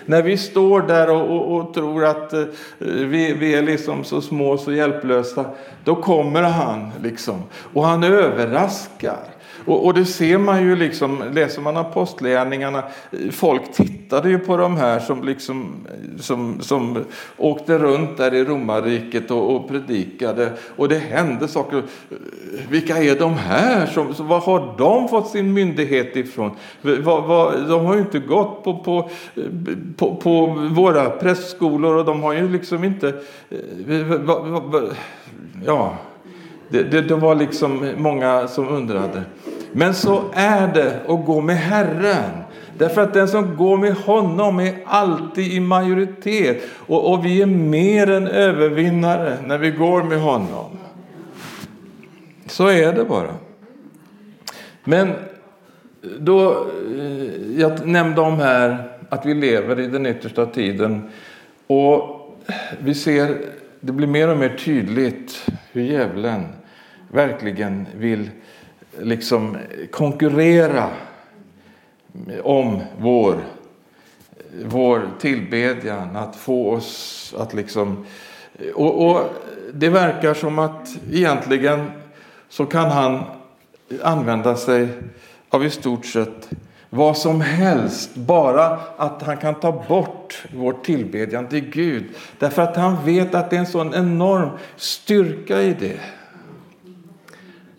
[0.07, 2.45] När vi står där och, och, och tror att eh,
[2.79, 5.45] vi, vi, är liksom så små och så hjälplösa,
[5.85, 7.43] då kommer han liksom
[7.73, 9.32] och han överraskar.
[9.65, 12.83] Och, och, det ser man ju liksom, läser man apostlärningarna,
[13.31, 15.87] folk tittade ju på de här som, liksom,
[16.21, 17.05] som, som
[17.37, 20.53] åkte runt där i romarriket och, och predikade.
[20.77, 21.83] Och det hände saker.
[22.69, 23.87] Vilka är de här?
[23.87, 26.51] Som, så, var har de fått sin myndighet ifrån?
[26.83, 29.11] Var, var, de har ju inte gått på, på,
[29.97, 33.09] på, på våra prästskolor och de har ju liksom inte...
[33.51, 33.59] Eh,
[35.67, 35.99] ja,
[36.69, 39.23] det, det, det, var liksom många som undrade.
[39.73, 42.31] Men så är det att gå med Herren.
[42.79, 46.63] Därför att den som går med honom är alltid i majoritet.
[46.73, 50.79] Och, och vi är mer än övervinnare när vi går med honom.
[52.47, 53.35] Så är det bara.
[54.85, 55.13] Men
[56.19, 56.51] då,
[56.99, 61.11] eh, jag nämnde om här att vi lever i den yttersta tiden.
[61.67, 62.19] Och
[62.79, 63.37] vi ser,
[63.81, 66.47] det blir mer och mer tydligt hur djävulen
[67.09, 68.31] verkligen vill
[69.01, 69.57] liksom
[69.91, 70.89] konkurrera
[72.43, 73.37] om vår,
[74.65, 78.07] vår tillbedjan, att få oss att liksom...
[78.75, 79.29] Och, och
[79.75, 81.91] det verkar som att egentligen
[82.49, 83.25] så kan han
[84.03, 84.89] använda sig
[85.49, 86.49] av i stort sett
[86.91, 92.05] vad som helst, bara att han kan ta bort vår tillbedjan till Gud.
[92.39, 96.01] Därför att han vet att det är en sån enorm styrka i det.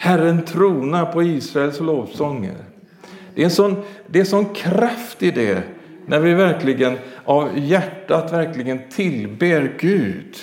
[0.03, 2.55] Herren tronar på Israels lovsånger.
[3.35, 3.75] Det är en sån,
[4.07, 5.63] det är sån kraft i det
[6.05, 10.35] när vi verkligen av hjärtat verkligen tillber Gud.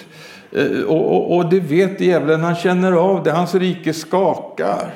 [0.53, 4.95] Eh, och, och, och det vet djävulen, han känner av det, hans rike skakar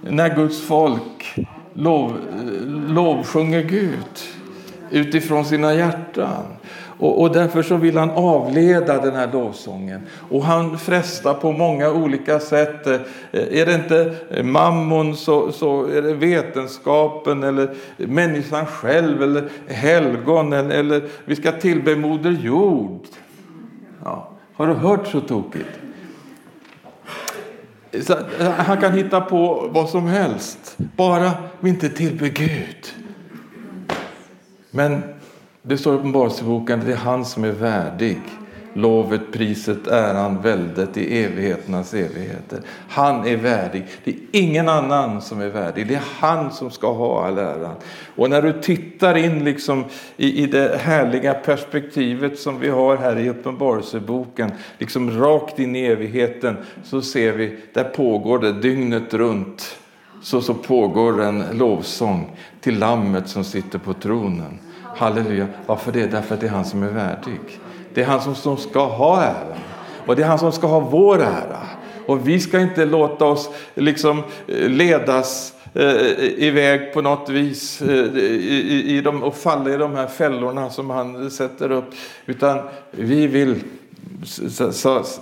[0.00, 1.34] när Guds folk
[1.74, 4.18] lov, eh, lovsjunger Gud
[4.90, 6.44] utifrån sina hjärtan.
[6.98, 10.00] Och, och, därför så vill han avleda den här lovsången.
[10.30, 12.86] Och han frestar på många olika sätt.
[12.86, 13.00] Eh,
[13.32, 20.52] är det inte eh, mammon så, så är det vetenskapen eller människan själv eller helgon
[20.52, 23.06] eller, eller vi ska tillbe Moder Jord.
[24.04, 24.30] Ja.
[24.54, 25.68] Har du hört så tokigt?
[28.02, 32.94] Så eh, han kan hitta på vad som helst, bara vi inte tillber Gud.
[34.70, 35.02] Men
[35.68, 38.18] det står i Uppenbarelseboken att det är han som är värdig.
[38.72, 42.60] Lovet, priset, äran, väldet i evigheternas evigheter.
[42.88, 43.86] Han är värdig.
[44.04, 45.88] Det är ingen annan som är värdig.
[45.88, 47.74] Det är han som ska ha all äran.
[48.16, 49.84] Och när du tittar in liksom
[50.16, 55.86] i, i det härliga perspektivet som vi har här i Uppenbarelseboken, liksom rakt in i
[55.86, 59.76] evigheten, så ser vi, där pågår det dygnet runt.
[60.22, 64.58] Så, så pågår en lovsång till Lammet som sitter på tronen.
[64.96, 65.46] Halleluja.
[65.66, 66.06] Varför det?
[66.06, 67.40] Därför att det är han som är värdig.
[67.94, 69.58] Det är han som, som ska ha äran.
[70.06, 71.62] Och det är han som ska ha vår ära.
[72.06, 78.18] Och vi ska inte låta oss liksom eh, ledas eh, iväg på något vis eh,
[78.18, 81.94] i, i de, och falla i de här fällorna som han sätter upp.
[82.26, 82.58] Utan
[82.90, 83.54] vi vill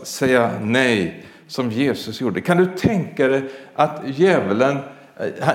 [0.05, 2.41] säga nej som Jesus gjorde.
[2.41, 3.43] Kan du tänka dig
[3.75, 4.79] att djävulen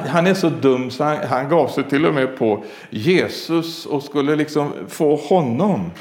[0.08, 4.04] han är så dum så han, han gav sig till och med på Jesus och
[4.04, 5.92] skulle liksom få honom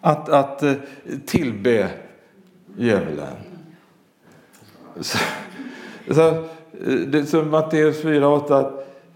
[0.00, 0.72] att, att eh,
[1.26, 1.88] tillbe
[2.76, 3.34] djävulen.
[5.00, 5.18] Så,
[6.10, 6.44] så, eh,
[7.06, 8.72] det som Matteus 4.8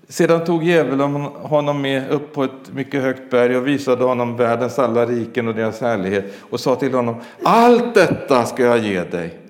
[0.09, 4.79] sedan tog djävulen honom med upp på ett mycket högt berg och visade honom världens
[4.79, 9.42] alla riken och deras härlighet och sa till honom allt detta ska jag ge dig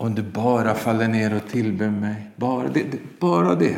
[0.00, 2.14] om du bara faller ner och tillber mig.
[2.36, 2.84] Bara det,
[3.18, 3.76] bara det.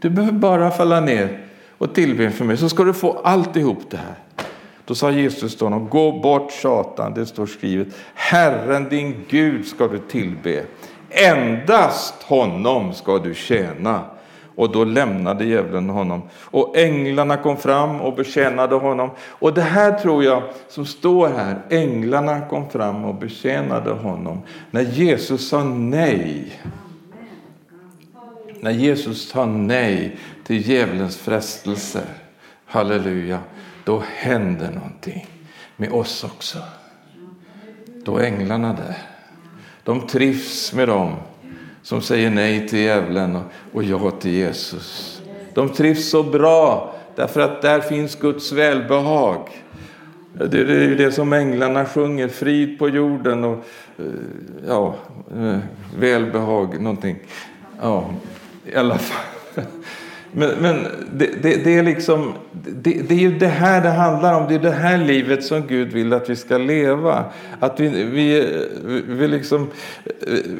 [0.00, 1.46] Du behöver bara falla ner
[1.78, 4.46] och tillbe för mig så ska du få alltihop det här.
[4.84, 9.88] Då sa Jesus till honom, gå bort Satan, det står skrivet, Herren din Gud ska
[9.88, 10.64] du tillbe,
[11.10, 14.04] endast honom ska du tjäna.
[14.54, 16.22] Och då lämnade djävulen honom.
[16.40, 19.10] Och änglarna kom fram och betjänade honom.
[19.20, 24.42] Och det här tror jag som står här, änglarna kom fram och betjänade honom.
[24.70, 26.60] När Jesus sa nej.
[28.60, 32.02] När Jesus sa nej till djävulens frestelse.
[32.66, 33.38] Halleluja.
[33.84, 35.26] Då händer någonting
[35.76, 36.58] med oss också.
[38.04, 38.96] Då är änglarna där.
[39.84, 41.14] De trivs med dem
[41.82, 43.38] som säger nej till djävulen
[43.72, 45.22] och ja till Jesus.
[45.54, 49.48] De trivs så bra därför att där finns Guds välbehag.
[50.32, 53.64] Det är ju det som änglarna sjunger, frid på jorden och
[53.98, 54.04] eh,
[54.68, 54.94] ja,
[55.36, 55.58] eh,
[55.98, 57.16] välbehag, någonting.
[57.80, 58.10] Ja,
[58.66, 59.31] i alla fall.
[60.32, 64.40] Men, men det, det, det, är liksom, det, det, är ju det här det handlar
[64.40, 64.48] om.
[64.48, 67.24] Det är det här livet som Gud vill att vi ska leva.
[67.60, 68.48] Att vi, vi,
[69.08, 69.70] vi, liksom,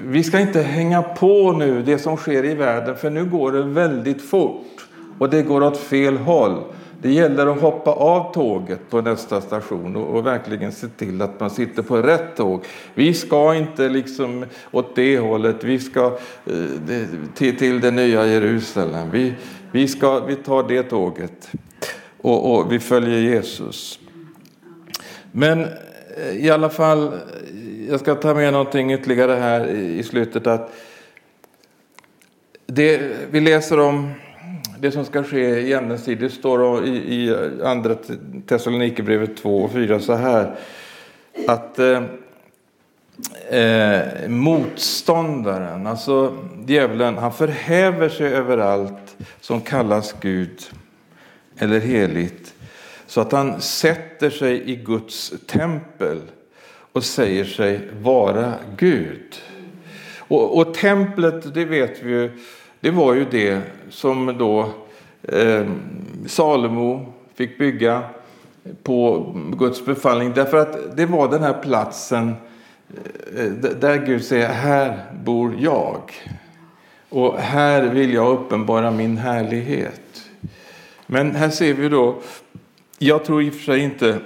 [0.06, 3.62] vi ska inte hänga på nu det som sker i världen för nu går det
[3.62, 4.66] väldigt fort
[5.18, 6.62] och det går åt fel håll.
[7.02, 11.40] Det gäller att hoppa av tåget på nästa station och, och, verkligen se till att
[11.40, 12.64] man sitter på rätt tåg.
[12.94, 16.06] Vi ska inte liksom åt det hållet, vi ska
[16.46, 19.10] eh, till, till det nya Jerusalem.
[19.10, 19.34] Vi,
[19.72, 21.50] vi, ska, vi tar det tåget
[22.20, 23.98] och, och vi följer Jesus.
[25.32, 25.60] Men
[26.16, 27.12] eh, i alla fall, eh,
[27.88, 30.46] jag ska ta med någonting ytterligare här i slutet.
[30.46, 30.72] att
[32.66, 34.10] det Vi läser om
[34.82, 36.18] det som ska ske i ämnets tid.
[36.18, 37.96] Det står i, i andra
[38.46, 40.54] Thessalonikerbrevet 2 och 4 så här.
[41.46, 42.02] Att eh,
[43.48, 50.60] eh, motståndaren, alltså djävulen, han förhäver sig över allt som kallas Gud
[51.58, 52.54] eller heligt.
[53.06, 56.20] Så att han sätter sig i Guds tempel
[56.92, 59.34] och säger sig vara Gud.
[60.18, 62.30] Och, och templet, det vet vi ju,
[62.82, 64.72] det var ju det som då
[65.22, 65.66] eh,
[66.26, 68.02] Salomo fick bygga
[68.82, 69.26] på
[69.58, 70.32] Guds befallning.
[70.34, 72.34] Därför att det var den här platsen
[73.36, 76.00] eh, där Gud säger, här bor jag.
[77.08, 80.24] Och här vill jag uppenbara min härlighet.
[81.06, 82.18] Men här ser vi då,
[82.98, 84.18] jag tror i och för sig inte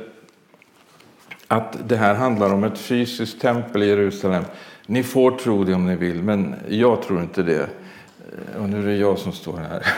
[1.48, 4.44] att det här handlar om ett fysiskt tempel i Jerusalem.
[4.86, 7.68] Ni får tro det om ni vill, men jag tror inte det.
[8.26, 9.86] Eh, och nu är det jag som står här.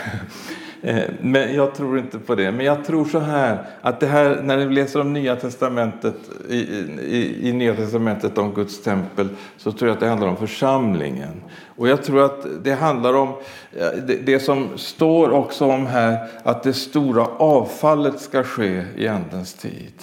[0.81, 2.51] Eh, men jag tror inte på det.
[2.51, 6.15] Men jag tror så här att det här när vi läser om Nya Testamentet
[6.49, 10.37] i, i, i Nya Testamentet om Guds tempel så tror jag att det handlar om
[10.37, 11.41] församlingen.
[11.75, 13.29] Och jag tror att det handlar om
[13.71, 19.07] eh, det, det som står också om här att det stora avfallet ska ske i
[19.07, 19.93] Andens tid.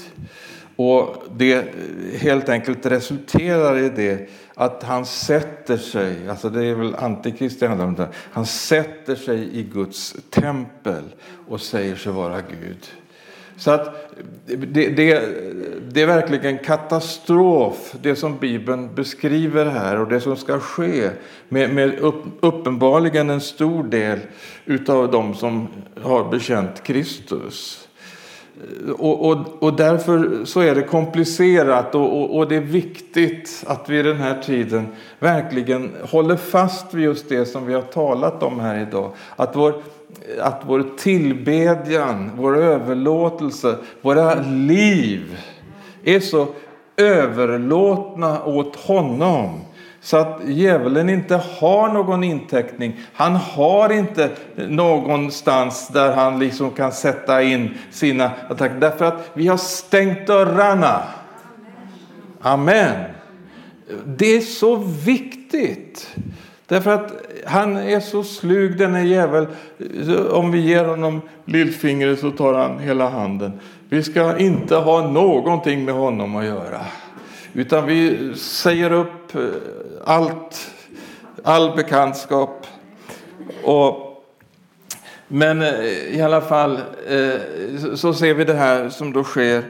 [0.76, 1.74] Och det
[2.20, 8.08] helt enkelt resulterar i det att han sätter sig, alltså det är väl antikrist det
[8.32, 11.04] han sätter sig i Guds tempel
[11.48, 12.86] och säger sig vara Gud.
[13.56, 14.12] Så att
[14.46, 15.20] det, det,
[15.90, 21.10] det, är verkligen katastrof det som Bibeln beskriver här och det som ska ske
[21.48, 24.18] med, med upp, uppenbarligen en stor del
[24.64, 25.68] utav de som
[26.02, 27.85] har bekänt Kristus.
[28.98, 33.88] Och, och, och, därför så är det komplicerat och, och, och, det är viktigt att
[33.88, 34.86] vi i den här tiden
[35.18, 39.10] verkligen håller fast vid just det som vi har talat om här idag.
[39.36, 39.74] Att vår,
[40.40, 45.38] att vår tillbedjan, vår överlåtelse, våra liv
[46.04, 46.46] är så
[46.96, 49.60] överlåtna åt honom
[50.06, 53.00] så att djävulen inte har någon intäckning.
[53.12, 54.30] Han har inte
[54.68, 58.80] någonstans där han liksom kan sätta in sina attacker.
[58.80, 61.02] Därför att vi har stängt dörrarna.
[62.40, 63.04] Amen.
[64.04, 64.76] Det är så
[65.06, 66.16] viktigt.
[66.66, 67.12] Därför att
[67.46, 69.46] han är så slug den här djävul.
[70.30, 73.60] Om vi ger honom lillfingret så tar han hela handen.
[73.88, 76.80] Vi ska inte ha någonting med honom att göra.
[77.56, 79.40] Utan vi säger upp eh,
[80.04, 80.70] allt,
[81.42, 82.66] all bekantskap.
[83.62, 84.24] Och,
[85.28, 85.84] men eh,
[86.16, 89.64] i alla fall eh, så ser vi det här som då sker.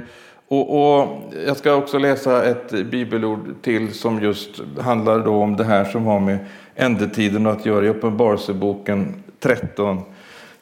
[0.49, 1.09] Och, och,
[1.47, 6.07] jag ska också läsa ett bibelord till som just handlar då om det här som
[6.07, 6.39] har med
[6.75, 10.03] ändetiden att göra i Uppenbarelseboken 13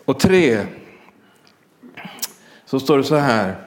[0.04, 0.58] och 3.
[2.66, 3.63] Så står det så här.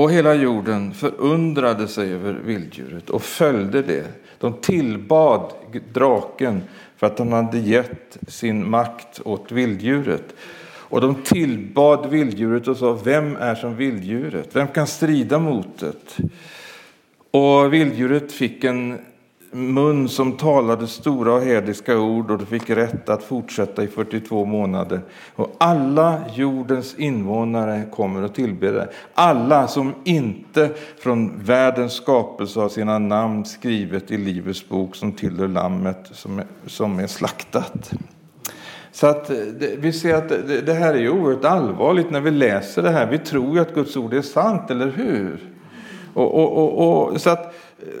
[0.00, 4.06] Och hela jorden förundrade sig över vilddjuret och följde det.
[4.38, 5.52] De tillbad
[5.92, 6.62] draken
[6.96, 10.34] för att han hade gett sin makt åt vilddjuret.
[10.62, 14.56] Och de tillbad vilddjuret och sa, vem är som vilddjuret?
[14.56, 16.22] Vem kan strida mot det?
[17.30, 18.98] Och vilddjuret fick en
[19.52, 24.44] mun som talade stora och hädiska ord och de fick rätt att fortsätta i 42
[24.44, 25.00] månader.
[25.34, 32.98] Och alla jordens invånare kommer att tillbe Alla som inte från världens skapelse har sina
[32.98, 37.92] namn skrivet i Livets bok som tillhör Lammet som är, som är slaktat.
[38.92, 39.26] Så att
[39.60, 42.90] det, vi ser att det, det, här är ju oerhört allvarligt när vi läser det
[42.90, 43.06] här.
[43.06, 45.40] Vi tror ju att Guds ord är sant, eller hur?
[46.14, 47.54] Och, och, och, och så att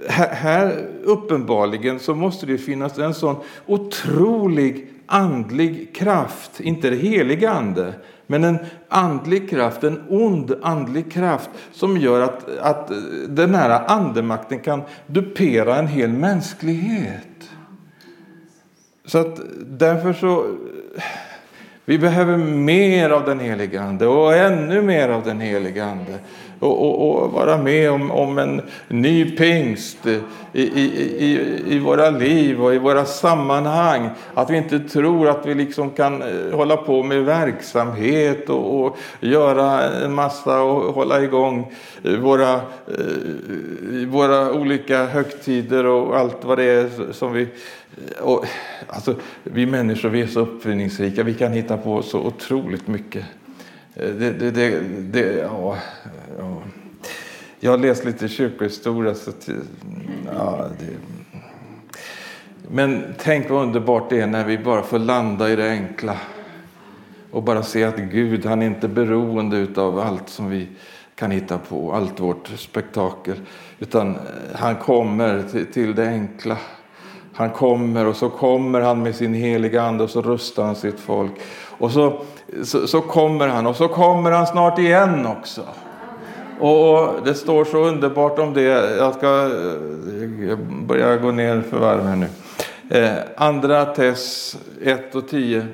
[0.08, 7.92] här uppenbarligen så måste det finnas en sån otrolig andlig kraft, inte det heliga ande,
[8.26, 8.58] men en
[8.88, 12.90] andlig kraft, en ond andlig kraft som gör att, att
[13.28, 17.50] den här andemakten kan dupera en hel mänsklighet.
[19.04, 20.56] Så att därför så
[21.84, 26.18] vi behöver mer av den heliga Ande och ännu mer av den heliga Ande
[26.60, 30.20] och, och, och, vara med om, om en ny pingst i,
[30.52, 30.82] i,
[31.18, 34.10] i, i våra liv och i våra sammanhang.
[34.34, 38.96] Att vi inte tror att vi liksom kan eh, hålla på med verksamhet och, och
[39.20, 41.72] göra en massa och hålla igång
[42.04, 47.48] eh, våra, eh, våra olika högtider och allt vad det är som vi
[48.20, 48.44] och,
[48.86, 53.24] alltså, vi människor vi är så uppfinningsrika, vi kan hitta på så otroligt mycket.
[53.94, 55.76] Det, det, det, det ja,
[56.38, 56.62] ja.
[57.60, 59.14] Jag har läst lite kyrkohistoria.
[59.14, 59.60] Så till,
[60.34, 60.68] ja,
[62.68, 66.16] Men tänk vad underbart det är när vi bara får landa i det enkla
[67.30, 70.68] och bara se att Gud han är inte beroende av allt som vi
[71.14, 73.40] kan hitta på, allt vårt spektakel.
[73.78, 74.18] Utan
[74.54, 76.56] han kommer till, till det enkla.
[77.32, 81.00] Han kommer och så kommer han med sin heliga ande och så rustar han sitt
[81.00, 81.32] folk.
[81.78, 82.22] Och så,
[82.64, 85.62] så, så kommer han och så kommer han snart igen också.
[86.60, 88.62] Och det står så underbart om det.
[88.96, 89.44] Jag ska
[90.50, 92.26] eh, börja gå ner för varv här nu.
[92.90, 95.66] Eh, andra Tess 1 och 10.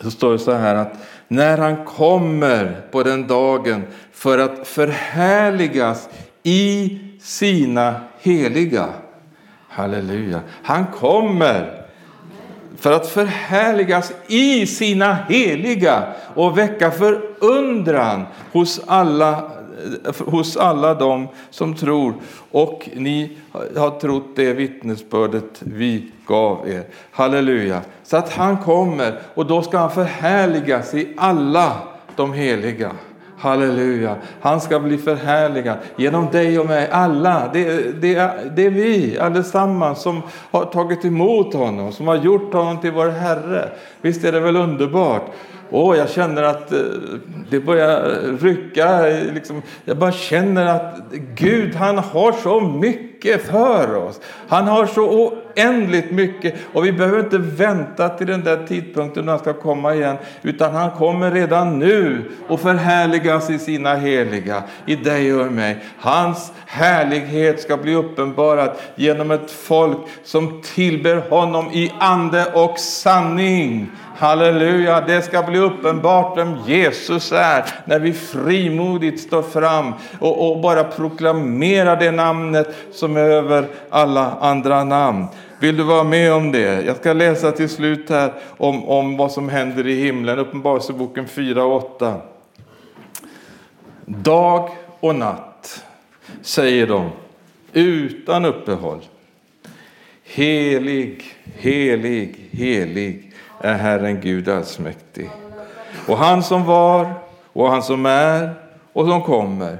[0.00, 0.92] Så står det så här att
[1.28, 6.08] när han kommer på den dagen för att förhärligas
[6.42, 8.88] i sina heliga.
[9.68, 10.40] Halleluja.
[10.62, 11.82] Han kommer
[12.78, 16.02] för att förhärligas i sina heliga
[16.34, 19.50] och väcka förundran hos alla
[20.26, 22.14] hos alla dem som tror
[22.50, 23.36] och ni
[23.76, 26.84] har trott det vittnesbördet vi gav er.
[27.10, 27.80] Halleluja!
[28.02, 31.72] Så att han kommer och då ska han förhärligas i alla
[32.16, 32.90] de heliga.
[33.42, 34.16] Halleluja.
[34.40, 37.50] Han ska bli förhärligad genom dig och mig, alla.
[37.52, 42.80] Det, det, det är vi allesammans som har tagit emot honom, som har gjort honom
[42.80, 43.68] till vår Herre.
[44.00, 45.22] Visst är det väl underbart?
[45.72, 46.78] Åh, jag känner att eh,
[47.50, 48.02] det börjar
[48.40, 49.00] rycka.
[49.34, 50.98] Liksom, jag bara känner att
[51.34, 54.20] Gud, han har så mycket för oss.
[54.48, 59.32] Han har så oändligt mycket och vi behöver inte vänta till den där tidpunkten när
[59.32, 60.16] han ska komma igen.
[60.42, 65.76] Utan han kommer redan nu och förhärligas i sina heliga, i dig och i mig.
[65.98, 73.90] Hans härlighet ska bli uppenbarad genom ett folk som tillber honom i ande och sanning.
[74.16, 80.60] Halleluja, det ska bli uppenbart vem Jesus är när vi frimodigt står fram och, och
[80.60, 85.26] bara proklamerar det namnet som är över alla andra namn.
[85.58, 86.82] Vill du vara med om det?
[86.82, 91.64] Jag ska läsa till slut här om, om vad som händer i himlen, Uppenbarelseboken 4
[91.64, 92.14] och 8.
[94.04, 95.84] Dag och natt,
[96.42, 97.10] säger de,
[97.72, 99.00] utan uppehåll.
[100.24, 101.24] Helig,
[101.56, 105.30] helig, helig är Herren Gud allsmäktig.
[106.06, 107.12] Och han som var
[107.52, 108.54] och han som är
[108.92, 109.78] och som kommer.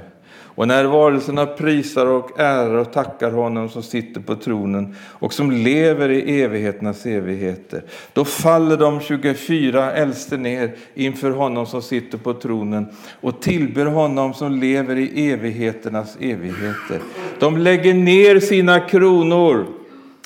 [0.55, 5.51] Och när varelserna prisar och ärar och tackar honom som sitter på tronen och som
[5.51, 7.83] lever i evigheternas evigheter,
[8.13, 12.87] då faller de 24 äldste ner inför honom som sitter på tronen
[13.21, 16.99] och tillber honom som lever i evigheternas evigheter.
[17.39, 19.82] De lägger ner sina kronor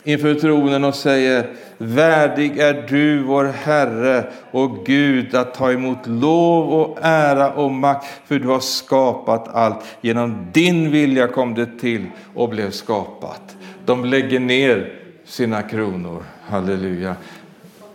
[0.08, 1.48] inför tronen och säger
[1.78, 8.06] Värdig är du, vår Herre och Gud, att ta emot lov och ära och makt,
[8.26, 9.86] för du har skapat allt.
[10.02, 13.56] Genom din vilja kom det till och blev skapat.
[13.86, 14.94] De lägger ner
[15.26, 16.24] sina kronor.
[16.42, 17.16] Halleluja.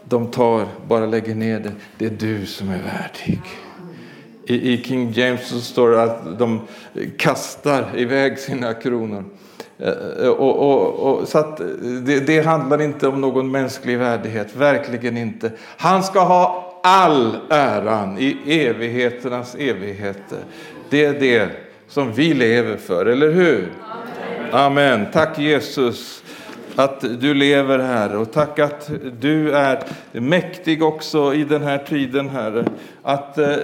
[0.05, 1.73] De tar, bara lägger ner det.
[1.99, 3.41] Det är du som är värdig.
[4.45, 6.61] I, King James så står det att de
[7.19, 9.25] kastar iväg sina kronor.
[9.83, 14.57] Eh, eh, och, och, och, så att det, det, handlar inte om någon mänsklig värdighet,
[14.57, 15.51] verkligen inte.
[15.77, 20.39] Han ska ha all äran i evigheternas evigheter.
[20.91, 21.49] Det är det
[21.89, 23.73] som vi lever för, eller hur?
[24.53, 25.07] Amen.
[25.13, 26.22] Tack Jesus
[26.77, 28.17] att du lever, Herre.
[28.17, 32.65] Och tack att du är mäktig också i den här tiden, Herre.
[33.03, 33.57] Att eh,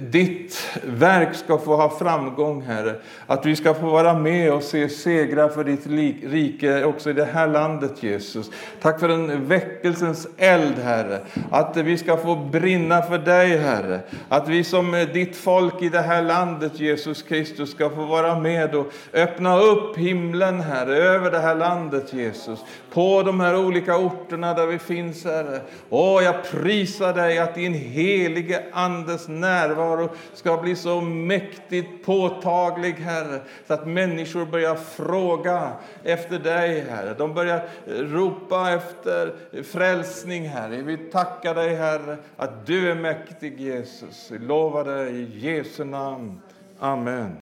[0.00, 2.94] ditt verk ska få ha framgång, Herre.
[3.26, 5.86] Att vi ska få vara med och se segrar för ditt
[6.32, 8.50] rike också i det här landet, Jesus.
[8.82, 11.20] Tack för en väckelsens eld, Herre.
[11.50, 14.00] Att vi ska få brinna för dig, Herre.
[14.28, 18.38] Att vi som eh, ditt folk i det här landet, Jesus Kristus, ska få vara
[18.38, 22.55] med och öppna upp himlen, Herre, över det här landet, Jesus.
[22.56, 22.66] Jesus.
[22.90, 25.60] På de här olika orterna där vi finns, Herre.
[25.90, 33.40] Åh, jag prisar dig att din helige Andes närvaro ska bli så mäktigt påtaglig, Herre,
[33.66, 35.72] så att människor börjar fråga
[36.04, 37.14] efter dig, Herre.
[37.18, 40.82] De börjar ropa efter frälsning, Herre.
[40.82, 44.28] Vi tackar dig, Herre, att du är mäktig, Jesus.
[44.30, 46.40] Vi lovar dig i Jesu namn.
[46.78, 47.32] Amen.